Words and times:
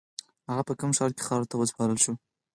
هغه 0.49 0.63
په 0.67 0.73
قم 0.79 0.91
ښار 0.97 1.11
کې 1.15 1.25
خاورو 1.27 1.49
ته 1.49 1.55
وسپارل 1.57 1.97
شو. 2.03 2.13